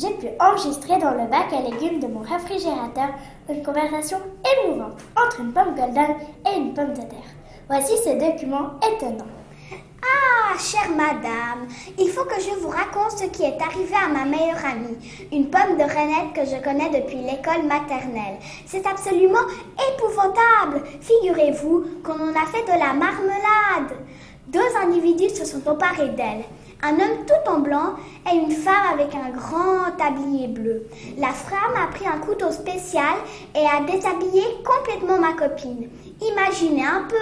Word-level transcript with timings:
j'ai 0.00 0.10
pu 0.14 0.28
enregistrer 0.38 0.98
dans 0.98 1.12
le 1.12 1.28
bac 1.28 1.52
à 1.52 1.60
légumes 1.60 1.98
de 2.00 2.06
mon 2.06 2.20
réfrigérateur 2.20 3.08
une 3.48 3.62
conversation 3.62 4.18
émouvante 4.64 4.98
entre 5.16 5.40
une 5.40 5.52
pomme 5.52 5.74
golden 5.74 6.14
et 6.46 6.56
une 6.56 6.74
pomme 6.74 6.92
de 6.92 7.00
terre. 7.00 7.32
Voici 7.68 7.94
ce 8.04 8.10
document 8.10 8.70
étonnant. 8.86 9.26
Ah, 10.00 10.56
chère 10.56 10.90
madame, 10.90 11.66
il 11.98 12.08
faut 12.10 12.24
que 12.24 12.40
je 12.40 12.54
vous 12.60 12.68
raconte 12.68 13.18
ce 13.18 13.24
qui 13.24 13.42
est 13.42 13.60
arrivé 13.60 13.94
à 13.94 14.08
ma 14.08 14.24
meilleure 14.24 14.64
amie, 14.64 14.96
une 15.32 15.50
pomme 15.50 15.76
de 15.76 15.82
renette 15.82 16.32
que 16.32 16.44
je 16.44 16.62
connais 16.62 16.88
depuis 16.88 17.16
l'école 17.16 17.66
maternelle. 17.66 18.38
C'est 18.66 18.86
absolument 18.86 19.46
épouvantable. 19.92 20.86
Figurez-vous 21.00 21.84
qu'on 22.04 22.12
en 22.12 22.40
a 22.40 22.46
fait 22.46 22.64
de 22.64 22.78
la 22.78 22.94
marmelade. 22.94 23.98
Deux 24.46 24.76
individus 24.82 25.34
se 25.34 25.44
sont 25.44 25.68
emparés 25.68 26.10
d'elle. 26.10 26.44
Un 26.80 26.92
homme 26.92 27.26
tout 27.26 27.50
en 27.50 27.58
blanc 27.58 27.94
et 28.30 28.36
une 28.36 28.52
femme 28.52 28.92
avec 28.92 29.12
un 29.12 29.30
grand 29.30 29.90
tablier 29.96 30.46
bleu. 30.46 30.86
La 31.16 31.32
femme 31.32 31.74
a 31.76 31.88
pris 31.88 32.06
un 32.06 32.18
couteau 32.18 32.52
spécial 32.52 33.16
et 33.56 33.66
a 33.66 33.82
déshabillé 33.82 34.42
complètement 34.64 35.18
ma 35.18 35.32
copine. 35.32 35.88
Imaginez 36.22 36.84
un 36.84 37.02
peu, 37.08 37.16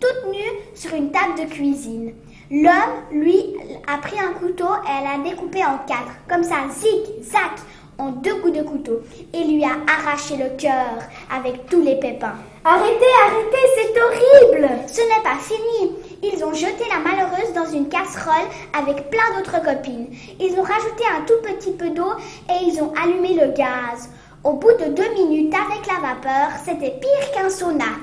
toute 0.00 0.32
nue 0.32 0.60
sur 0.74 0.92
une 0.94 1.12
table 1.12 1.38
de 1.38 1.44
cuisine. 1.44 2.14
L'homme, 2.50 3.02
lui, 3.12 3.56
a 3.86 3.98
pris 3.98 4.18
un 4.18 4.32
couteau 4.32 4.64
et 4.64 4.90
elle 5.00 5.20
a 5.20 5.30
découpé 5.30 5.64
en 5.64 5.78
quatre, 5.86 6.16
comme 6.28 6.42
ça, 6.42 6.56
zig, 6.70 7.22
zac, 7.22 7.60
en 7.98 8.10
deux 8.10 8.34
coups 8.36 8.58
de 8.58 8.62
couteau, 8.62 9.00
et 9.32 9.44
lui 9.44 9.64
a 9.64 9.76
arraché 9.88 10.36
le 10.36 10.56
cœur 10.56 10.98
avec 11.32 11.66
tous 11.66 11.80
les 11.80 11.96
pépins. 11.96 12.34
Arrêtez, 12.64 13.06
arrêtez, 13.26 13.66
c'est 13.76 14.02
horrible 14.02 14.68
Ce 14.86 15.00
n'est 15.00 15.22
pas 15.22 15.38
fini. 15.38 15.92
Ils 16.22 16.44
ont 16.44 16.52
jeté 16.52 16.84
la 16.90 16.98
malheureuse 16.98 17.35
dans 17.56 17.70
une 17.72 17.88
casserole 17.88 18.48
avec 18.78 19.10
plein 19.10 19.36
d'autres 19.36 19.62
copines. 19.62 20.08
Ils 20.38 20.54
ont 20.58 20.62
rajouté 20.62 21.04
un 21.16 21.24
tout 21.24 21.40
petit 21.42 21.72
peu 21.72 21.90
d'eau 21.90 22.12
et 22.50 22.64
ils 22.64 22.80
ont 22.82 22.92
allumé 23.02 23.34
le 23.34 23.52
gaz. 23.52 24.10
Au 24.44 24.52
bout 24.52 24.72
de 24.78 24.92
deux 24.92 25.12
minutes 25.14 25.54
avec 25.54 25.86
la 25.86 26.08
vapeur, 26.08 26.50
c'était 26.64 27.00
pire 27.00 27.30
qu'un 27.34 27.48
sauna. 27.48 27.96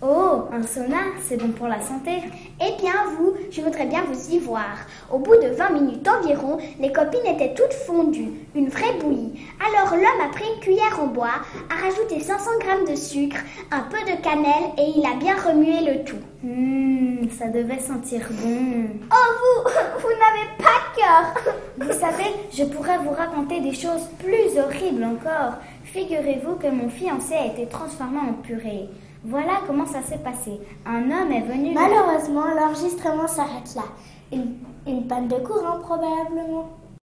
Oh, 0.00 0.44
un 0.52 0.62
sauna, 0.62 0.98
c'est 1.26 1.38
bon 1.38 1.48
pour 1.48 1.66
la 1.66 1.80
santé. 1.80 2.22
Eh 2.60 2.80
bien, 2.80 2.92
vous, 3.16 3.32
je 3.50 3.62
voudrais 3.62 3.86
bien 3.86 4.04
vous 4.04 4.32
y 4.32 4.38
voir. 4.38 4.76
Au 5.10 5.18
bout 5.18 5.34
de 5.42 5.48
20 5.48 5.70
minutes 5.70 6.06
environ, 6.06 6.58
les 6.78 6.92
copines 6.92 7.26
étaient 7.26 7.54
toutes 7.54 7.72
fondues, 7.72 8.30
une 8.54 8.68
vraie 8.68 8.94
bouillie. 9.00 9.40
Alors 9.58 9.96
l'homme 9.96 10.24
a 10.24 10.32
pris 10.32 10.44
une 10.54 10.60
cuillère 10.60 11.00
en 11.02 11.08
bois, 11.08 11.42
a 11.68 11.82
rajouté 11.82 12.20
500 12.20 12.50
grammes 12.60 12.88
de 12.88 12.94
sucre, 12.94 13.38
un 13.72 13.80
peu 13.90 13.98
de 14.08 14.22
cannelle 14.22 14.70
et 14.76 14.92
il 14.96 15.04
a 15.04 15.16
bien 15.16 15.34
remué 15.34 15.80
le 15.80 16.04
tout. 16.04 16.22
Ça 17.36 17.48
devait 17.48 17.80
sentir 17.80 18.20
bon. 18.30 18.86
Oh, 19.10 19.64
vous, 19.64 19.70
vous 20.00 20.08
n'avez 20.08 20.48
pas 20.58 20.78
cœur. 20.96 21.54
Vous 21.76 21.92
savez, 21.92 22.32
je 22.52 22.64
pourrais 22.64 22.98
vous 22.98 23.10
raconter 23.10 23.60
des 23.60 23.74
choses 23.74 24.08
plus 24.18 24.58
horribles 24.58 25.04
encore. 25.04 25.54
Figurez-vous 25.84 26.56
que 26.56 26.68
mon 26.68 26.88
fiancé 26.88 27.34
a 27.34 27.46
été 27.46 27.66
transformé 27.66 28.18
en 28.18 28.34
purée. 28.34 28.88
Voilà 29.24 29.54
comment 29.66 29.86
ça 29.86 30.00
s'est 30.02 30.18
passé. 30.18 30.60
Un 30.86 31.10
homme 31.10 31.32
est 31.32 31.42
venu. 31.42 31.74
Malheureusement, 31.74 32.44
l'enregistrement 32.54 33.26
s'arrête 33.26 33.74
là. 33.74 33.82
Une, 34.32 34.54
une 34.86 35.06
panne 35.08 35.28
de 35.28 35.36
courant, 35.36 35.80
probablement. 35.80 36.68